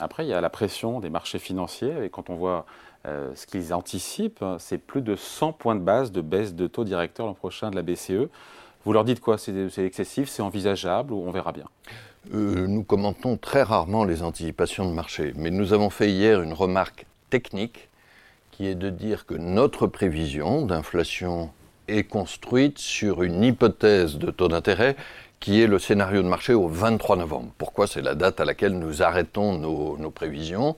Après, 0.00 0.24
il 0.24 0.28
y 0.28 0.32
a 0.32 0.40
la 0.40 0.50
pression 0.50 1.00
des 1.00 1.10
marchés 1.10 1.38
financiers, 1.38 2.04
et 2.04 2.08
quand 2.08 2.30
on 2.30 2.36
voit 2.36 2.66
ce 3.04 3.46
qu'ils 3.46 3.72
anticipent, 3.72 4.44
c'est 4.58 4.78
plus 4.78 5.02
de 5.02 5.16
100 5.16 5.52
points 5.52 5.74
de 5.74 5.80
base 5.80 6.12
de 6.12 6.20
baisse 6.20 6.54
de 6.54 6.66
taux 6.66 6.84
directeur 6.84 7.26
l'an 7.26 7.34
prochain 7.34 7.70
de 7.70 7.76
la 7.76 7.82
BCE. 7.82 8.28
Vous 8.84 8.92
leur 8.92 9.04
dites 9.04 9.20
quoi? 9.20 9.38
C'est 9.38 9.78
excessif, 9.78 10.28
c'est 10.28 10.42
envisageable 10.42 11.12
ou 11.12 11.22
on 11.26 11.30
verra 11.30 11.52
bien? 11.52 11.66
Nous 12.30 12.84
commentons 12.84 13.36
très 13.36 13.62
rarement 13.62 14.04
les 14.04 14.22
anticipations 14.22 14.88
de 14.88 14.94
marché, 14.94 15.32
mais 15.36 15.50
nous 15.50 15.72
avons 15.72 15.88
fait 15.88 16.10
hier 16.10 16.42
une 16.42 16.52
remarque 16.52 17.06
technique 17.30 17.88
qui 18.50 18.66
est 18.66 18.74
de 18.74 18.90
dire 18.90 19.24
que 19.24 19.34
notre 19.34 19.86
prévision 19.86 20.66
d'inflation 20.66 21.50
est 21.86 22.04
construite 22.04 22.78
sur 22.78 23.22
une 23.22 23.42
hypothèse 23.42 24.18
de 24.18 24.30
taux 24.30 24.48
d'intérêt 24.48 24.96
qui 25.40 25.62
est 25.62 25.66
le 25.66 25.78
scénario 25.78 26.22
de 26.22 26.28
marché 26.28 26.54
au 26.54 26.68
23 26.68 27.16
novembre. 27.16 27.52
Pourquoi 27.58 27.86
C'est 27.86 28.02
la 28.02 28.14
date 28.14 28.40
à 28.40 28.44
laquelle 28.44 28.78
nous 28.78 29.02
arrêtons 29.02 29.56
nos, 29.56 30.10
prévisions? 30.10 30.76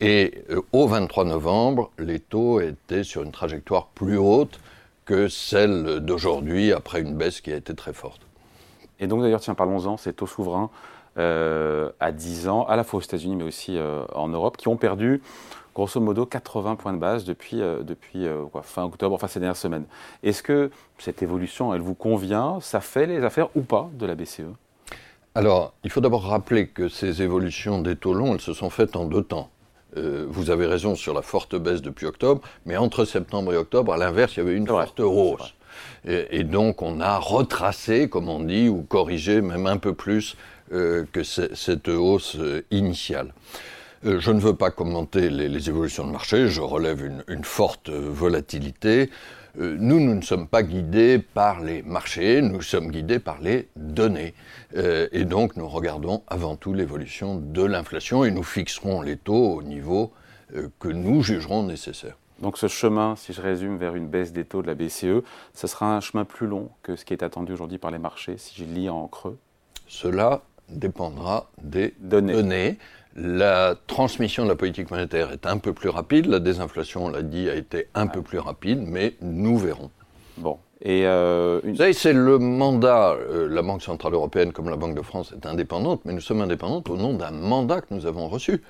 Et 0.00 0.44
euh, 0.50 0.62
au 0.72 0.86
23 0.86 1.24
novembre, 1.24 1.90
les 1.98 2.20
taux 2.20 2.60
étaient 2.60 3.04
sur 3.04 3.22
une 3.22 3.32
trajectoire 3.32 3.88
plus 3.88 4.16
haute 4.16 4.60
que 5.04 5.28
celle 5.28 6.00
d'aujourd'hui, 6.00 6.72
après 6.72 7.00
une 7.00 7.16
baisse 7.16 7.40
qui 7.40 7.52
a 7.52 7.56
été 7.56 7.74
très 7.74 7.92
forte. 7.92 8.22
Et 9.00 9.06
donc 9.06 9.22
d'ailleurs, 9.22 9.40
tiens, 9.40 9.54
parlons-en, 9.54 9.96
ces 9.96 10.12
taux 10.12 10.26
souverains 10.26 10.70
euh, 11.18 11.90
à 11.98 12.12
10 12.12 12.48
ans, 12.48 12.64
à 12.66 12.76
la 12.76 12.84
fois 12.84 12.98
aux 12.98 13.02
États-Unis, 13.02 13.36
mais 13.36 13.44
aussi 13.44 13.76
euh, 13.76 14.04
en 14.14 14.28
Europe, 14.28 14.56
qui 14.56 14.68
ont 14.68 14.76
perdu 14.76 15.20
grosso 15.74 16.00
modo 16.00 16.26
80 16.26 16.76
points 16.76 16.92
de 16.92 16.98
base 16.98 17.24
depuis, 17.24 17.60
euh, 17.60 17.82
depuis 17.82 18.26
euh, 18.26 18.44
fin 18.62 18.84
octobre, 18.84 19.14
enfin 19.14 19.28
ces 19.28 19.40
dernières 19.40 19.56
semaines. 19.56 19.84
Est-ce 20.22 20.42
que 20.42 20.70
cette 20.98 21.22
évolution, 21.22 21.74
elle 21.74 21.80
vous 21.80 21.94
convient? 21.94 22.58
Ça 22.60 22.80
fait 22.80 23.06
les 23.06 23.22
affaires 23.24 23.48
ou 23.54 23.62
pas 23.62 23.88
de 23.94 24.06
la 24.06 24.14
BCE 24.14 24.42
Alors, 25.34 25.72
il 25.84 25.90
faut 25.90 26.00
d'abord 26.00 26.24
rappeler 26.24 26.68
que 26.68 26.88
ces 26.88 27.22
évolutions 27.22 27.80
des 27.80 27.96
taux 27.96 28.14
longs, 28.14 28.34
elles 28.34 28.40
se 28.40 28.52
sont 28.52 28.70
faites 28.70 28.96
en 28.96 29.04
deux 29.04 29.22
temps. 29.22 29.50
Euh, 29.96 30.26
vous 30.28 30.50
avez 30.50 30.66
raison 30.66 30.94
sur 30.94 31.14
la 31.14 31.22
forte 31.22 31.56
baisse 31.56 31.82
depuis 31.82 32.06
octobre, 32.06 32.42
mais 32.64 32.76
entre 32.76 33.04
septembre 33.04 33.52
et 33.52 33.56
octobre, 33.56 33.92
à 33.92 33.96
l'inverse, 33.96 34.36
il 34.36 34.38
y 34.38 34.42
avait 34.42 34.54
une 34.54 34.66
forte 34.66 35.00
hausse. 35.00 35.54
Et, 36.04 36.44
donc, 36.44 36.82
on 36.82 37.00
a 37.00 37.18
retracé, 37.18 38.08
comme 38.08 38.28
on 38.28 38.40
dit, 38.40 38.68
ou 38.68 38.82
corrigé 38.82 39.40
même 39.40 39.66
un 39.66 39.76
peu 39.76 39.94
plus 39.94 40.36
que 40.70 41.22
cette 41.22 41.88
hausse 41.88 42.36
initiale. 42.70 43.32
Euh, 44.06 44.18
je 44.18 44.30
ne 44.30 44.40
veux 44.40 44.54
pas 44.54 44.70
commenter 44.70 45.28
les, 45.28 45.68
évolutions 45.68 46.06
de 46.06 46.12
marché, 46.12 46.48
je 46.48 46.62
relève 46.62 47.04
une, 47.28 47.44
forte 47.44 47.90
volatilité. 47.90 49.10
Euh, 49.60 49.76
nous, 49.78 50.00
nous 50.00 50.14
ne 50.14 50.22
sommes 50.22 50.48
pas 50.48 50.62
guidés 50.62 51.18
par 51.18 51.60
les 51.60 51.82
marchés, 51.82 52.40
nous 52.40 52.62
sommes 52.62 52.90
guidés 52.90 53.18
par 53.18 53.40
les 53.40 53.68
données. 53.76 54.32
Euh, 54.76 55.06
et 55.12 55.24
donc, 55.24 55.56
nous 55.56 55.68
regardons 55.68 56.22
avant 56.28 56.56
tout 56.56 56.72
l'évolution 56.72 57.36
de 57.36 57.62
l'inflation 57.62 58.24
et 58.24 58.30
nous 58.30 58.42
fixerons 58.42 59.02
les 59.02 59.16
taux 59.16 59.56
au 59.56 59.62
niveau 59.62 60.12
que 60.80 60.88
nous 60.88 61.22
jugerons 61.22 61.62
nécessaire. 61.62 62.16
Donc 62.40 62.58
ce 62.58 62.66
chemin, 62.66 63.14
si 63.14 63.32
je 63.32 63.40
résume, 63.40 63.76
vers 63.76 63.94
une 63.94 64.08
baisse 64.08 64.32
des 64.32 64.44
taux 64.44 64.62
de 64.62 64.66
la 64.66 64.74
BCE, 64.74 65.22
ce 65.54 65.66
sera 65.68 65.94
un 65.94 66.00
chemin 66.00 66.24
plus 66.24 66.48
long 66.48 66.70
que 66.82 66.96
ce 66.96 67.04
qui 67.04 67.12
est 67.12 67.22
attendu 67.22 67.52
aujourd'hui 67.52 67.78
par 67.78 67.92
les 67.92 67.98
marchés, 67.98 68.36
si 68.36 68.56
je 68.58 68.64
lis 68.64 68.88
en 68.88 69.06
creux? 69.06 69.38
Cela 69.86 70.42
dépendra 70.68 71.50
des 71.62 71.94
données. 72.00 72.78
La 73.16 73.74
transmission 73.86 74.44
de 74.44 74.48
la 74.50 74.54
politique 74.54 74.90
monétaire 74.90 75.32
est 75.32 75.46
un 75.46 75.58
peu 75.58 75.72
plus 75.72 75.88
rapide, 75.88 76.26
la 76.26 76.38
désinflation, 76.38 77.06
on 77.06 77.08
l'a 77.08 77.22
dit, 77.22 77.50
a 77.50 77.54
été 77.54 77.88
un 77.94 78.06
peu 78.06 78.22
plus 78.22 78.38
rapide, 78.38 78.82
mais 78.86 79.16
nous 79.20 79.58
verrons. 79.58 79.90
Bon. 80.36 80.58
Et 80.82 81.02
euh, 81.04 81.60
Vous 81.64 81.76
savez, 81.76 81.92
c'est 81.92 82.12
le 82.12 82.38
mandat, 82.38 83.10
euh, 83.12 83.48
la 83.50 83.62
Banque 83.62 83.82
Centrale 83.82 84.14
Européenne 84.14 84.52
comme 84.52 84.70
la 84.70 84.76
Banque 84.76 84.94
de 84.94 85.02
France 85.02 85.34
est 85.36 85.44
indépendante, 85.44 86.02
mais 86.04 86.12
nous 86.12 86.20
sommes 86.20 86.40
indépendantes 86.40 86.88
au 86.88 86.96
nom 86.96 87.12
d'un 87.12 87.32
mandat 87.32 87.80
que 87.82 87.92
nous 87.92 88.06
avons 88.06 88.28
reçu. 88.28 88.62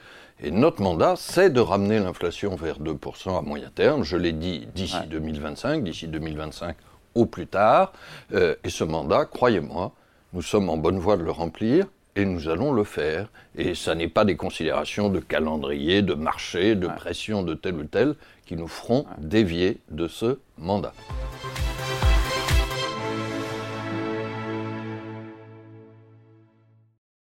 Et 0.43 0.51
notre 0.51 0.81
mandat, 0.81 1.15
c'est 1.17 1.51
de 1.51 1.61
ramener 1.61 1.99
l'inflation 1.99 2.57
vers 2.57 2.81
2% 2.81 3.39
à 3.39 3.43
moyen 3.43 3.71
terme, 3.75 4.05
je 4.05 4.17
l'ai 4.17 4.33
dit, 4.33 4.67
d'ici 4.75 4.97
2025, 5.09 5.85
d'ici 5.85 6.09
2025 6.09 6.77
au 7.15 7.27
plus 7.27 7.47
tard. 7.47 7.93
Euh, 8.33 8.55
et 8.65 8.71
ce 8.71 8.85
mandat, 8.85 9.27
croyez-moi, 9.27 9.93
nous 10.33 10.43
sommes 10.43 10.71
en 10.71 10.79
bonne 10.79 10.99
voie 10.99 11.19
de 11.19 11.23
le 11.23 11.31
remplir 11.31 11.87
et 12.21 12.25
nous 12.27 12.49
allons 12.49 12.73
le 12.73 12.85
faire. 12.85 13.29
Et 13.57 13.75
ça 13.75 13.95
n'est 13.95 14.09
pas 14.09 14.25
des 14.25 14.37
considérations 14.37 15.09
de 15.09 15.19
calendrier, 15.19 16.03
de 16.03 16.15
marché, 16.15 16.75
de 16.75 16.87
pression 16.87 17.43
de 17.43 17.55
tel 17.55 17.75
ou 17.77 17.85
tel 17.85 18.15
qui 18.47 18.57
nous 18.57 18.69
feront 18.69 19.07
dévier 19.19 19.79
de 19.91 20.07
ce 20.07 20.39
mandat. 20.59 20.93